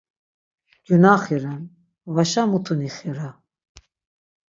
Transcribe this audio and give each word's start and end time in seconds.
Gyunaxi 0.87 1.35
ren, 1.43 1.63
vaşa 2.15 2.43
mutu 2.49 2.73
nixira! 2.79 3.29